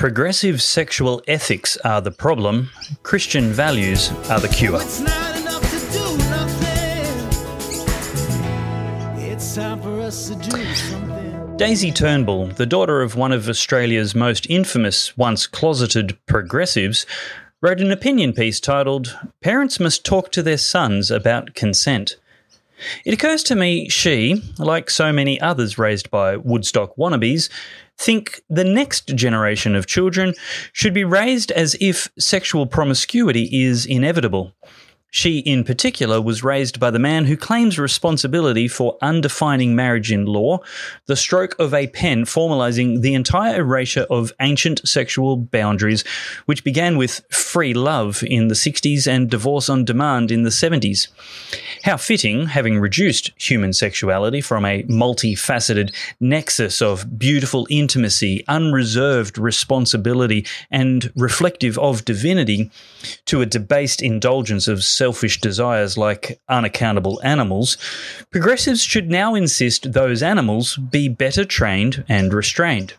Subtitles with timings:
[0.00, 2.70] Progressive sexual ethics are the problem,
[3.02, 4.80] Christian values are the cure.
[4.80, 7.28] It's not enough to do nothing.
[9.22, 11.56] It's time for us to do something.
[11.58, 17.04] Daisy Turnbull, the daughter of one of Australia's most infamous, once closeted progressives,
[17.60, 22.16] wrote an opinion piece titled Parents Must Talk to Their Sons About Consent.
[23.04, 27.48] It occurs to me she, like so many others raised by Woodstock wannabes,
[27.98, 30.34] think the next generation of children
[30.72, 34.54] should be raised as if sexual promiscuity is inevitable.
[35.12, 40.24] She, in particular, was raised by the man who claims responsibility for undefining marriage in
[40.24, 40.60] law,
[41.06, 46.04] the stroke of a pen formalizing the entire erasure of ancient sexual boundaries,
[46.46, 51.08] which began with free love in the 60s and divorce on demand in the 70s.
[51.82, 60.46] How fitting, having reduced human sexuality from a multifaceted nexus of beautiful intimacy, unreserved responsibility,
[60.70, 62.70] and reflective of divinity,
[63.24, 67.78] to a debased indulgence of selfish desires like unaccountable animals,
[68.30, 72.92] progressives should now insist those animals be better trained and restrained.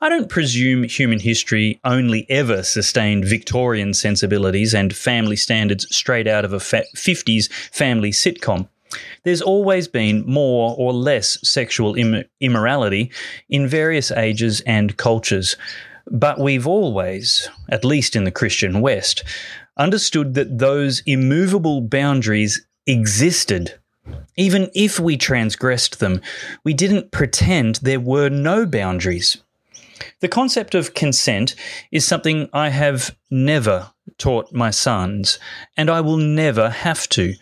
[0.00, 6.44] I don't presume human history only ever sustained Victorian sensibilities and family standards straight out
[6.44, 8.68] of a fa- 50s family sitcom.
[9.22, 13.12] There's always been more or less sexual Im- immorality
[13.48, 15.54] in various ages and cultures.
[16.10, 19.22] But we've always, at least in the Christian West,
[19.76, 23.78] understood that those immovable boundaries existed.
[24.36, 26.20] Even if we transgressed them,
[26.64, 29.38] we didn't pretend there were no boundaries.
[30.20, 31.54] The concept of consent
[31.90, 35.38] is something I have never taught my sons,
[35.76, 37.34] and I will never have to,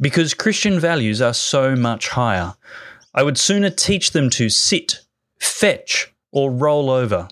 [0.00, 2.54] because Christian values are so much higher.
[3.14, 5.00] I would sooner teach them to sit,
[5.38, 7.28] fetch, or roll over.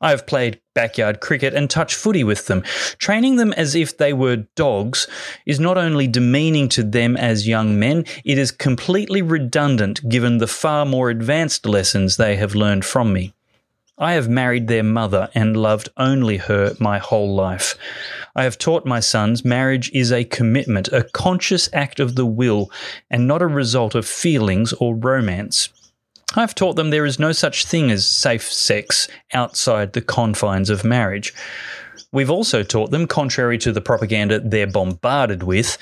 [0.00, 2.62] I have played backyard cricket and touch footy with them.
[2.98, 5.06] Training them as if they were dogs
[5.46, 10.46] is not only demeaning to them as young men, it is completely redundant given the
[10.46, 13.32] far more advanced lessons they have learned from me.
[13.98, 17.74] I have married their mother and loved only her my whole life.
[18.34, 22.70] I have taught my sons marriage is a commitment, a conscious act of the will,
[23.10, 25.70] and not a result of feelings or romance.
[26.34, 30.84] I've taught them there is no such thing as safe sex outside the confines of
[30.84, 31.32] marriage.
[32.12, 35.78] We've also taught them, contrary to the propaganda they're bombarded with,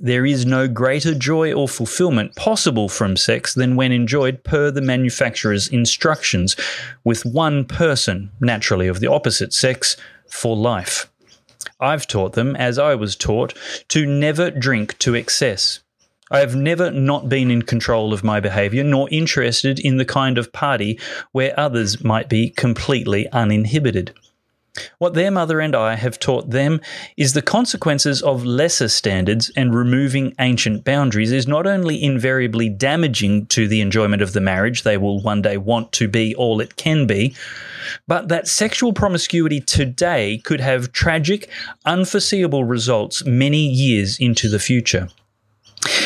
[0.00, 4.80] there is no greater joy or fulfillment possible from sex than when enjoyed per the
[4.80, 6.56] manufacturer's instructions,
[7.02, 9.96] with one person, naturally of the opposite sex,
[10.30, 11.10] for life.
[11.80, 13.54] I've taught them, as I was taught,
[13.88, 15.80] to never drink to excess.
[16.30, 20.38] I have never not been in control of my behavior, nor interested in the kind
[20.38, 20.98] of party
[21.32, 24.12] where others might be completely uninhibited.
[24.98, 26.80] What their mother and I have taught them
[27.16, 33.46] is the consequences of lesser standards and removing ancient boundaries is not only invariably damaging
[33.46, 36.76] to the enjoyment of the marriage they will one day want to be all it
[36.76, 37.34] can be,
[38.06, 41.48] but that sexual promiscuity today could have tragic,
[41.84, 45.08] unforeseeable results many years into the future.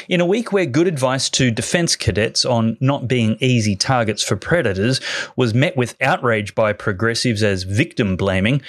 [0.08, 4.36] In a week where good advice to defence cadets on not being easy targets for
[4.36, 5.00] predators
[5.36, 8.62] was met with outrage by progressives as victim blaming,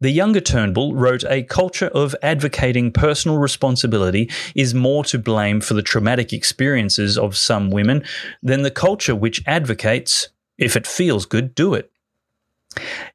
[0.00, 5.74] the younger Turnbull wrote a culture of advocating personal responsibility is more to blame for
[5.74, 8.04] the traumatic experiences of some women
[8.40, 11.90] than the culture which advocates, if it feels good, do it.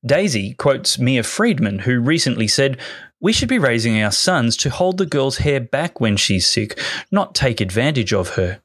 [0.06, 2.78] Daisy quotes Mia Freedman, who recently said,
[3.19, 6.79] We should be raising our sons to hold the girl's hair back when she's sick,
[7.12, 8.62] not take advantage of her.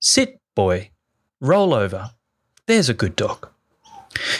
[0.00, 0.90] Sit, boy.
[1.40, 2.12] Roll over.
[2.66, 3.48] There's a good dog.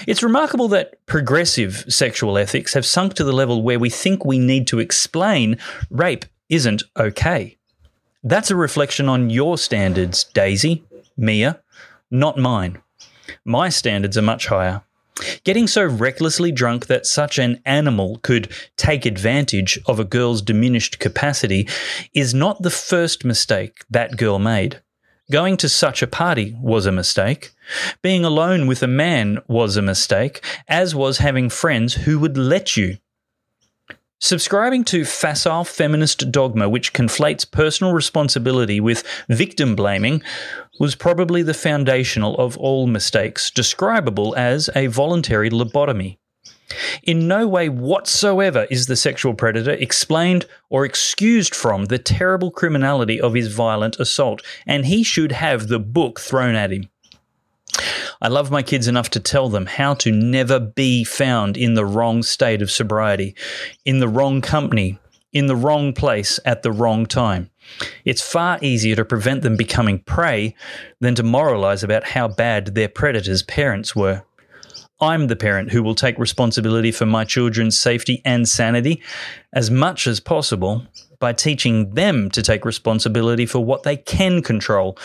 [0.06, 4.38] It's remarkable that progressive sexual ethics have sunk to the level where we think we
[4.38, 5.58] need to explain
[5.90, 7.56] rape isn't okay.
[8.22, 10.84] That's a reflection on your standards, Daisy,
[11.16, 11.60] Mia,
[12.10, 12.82] not mine.
[13.44, 14.82] My standards are much higher.
[15.44, 20.98] Getting so recklessly drunk that such an animal could take advantage of a girl's diminished
[20.98, 21.68] capacity
[22.14, 24.80] is not the first mistake that girl made.
[25.30, 27.50] Going to such a party was a mistake.
[28.00, 32.76] Being alone with a man was a mistake, as was having friends who would let
[32.76, 32.96] you.
[34.20, 40.22] Subscribing to facile feminist dogma which conflates personal responsibility with victim blaming
[40.80, 46.18] was probably the foundational of all mistakes, describable as a voluntary lobotomy.
[47.04, 53.20] In no way whatsoever is the sexual predator explained or excused from the terrible criminality
[53.20, 56.88] of his violent assault, and he should have the book thrown at him.
[58.20, 61.86] I love my kids enough to tell them how to never be found in the
[61.86, 63.34] wrong state of sobriety,
[63.84, 64.98] in the wrong company,
[65.32, 67.50] in the wrong place at the wrong time.
[68.04, 70.54] It's far easier to prevent them becoming prey
[71.00, 74.24] than to moralize about how bad their predators' parents were.
[75.00, 79.00] I'm the parent who will take responsibility for my children's safety and sanity
[79.52, 80.86] as much as possible
[81.20, 84.98] by teaching them to take responsibility for what they can control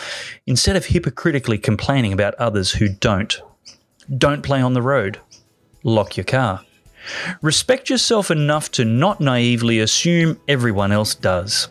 [0.46, 3.40] instead of hypocritically complaining about others who don't.
[4.18, 5.20] Don't play on the road.
[5.82, 6.60] Lock your car.
[7.42, 11.68] Respect yourself enough to not naively assume everyone else does.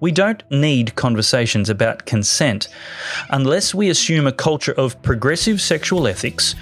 [0.00, 2.68] We don't need conversations about consent
[3.30, 6.54] unless we assume a culture of progressive sexual ethics,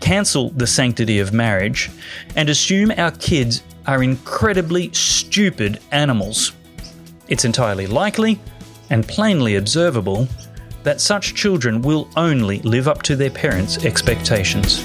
[0.00, 1.90] cancel the sanctity of marriage,
[2.36, 6.52] and assume our kids are incredibly stupid animals.
[7.28, 8.38] It's entirely likely
[8.90, 10.28] and plainly observable
[10.84, 14.84] that such children will only live up to their parents' expectations.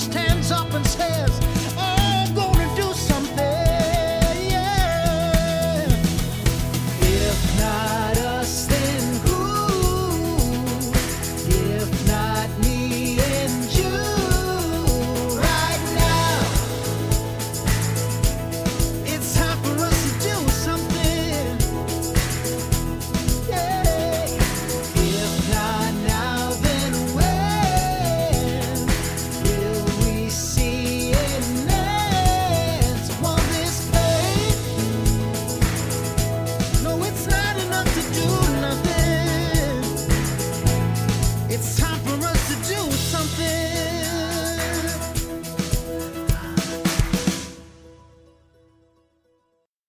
[0.00, 0.29] Just take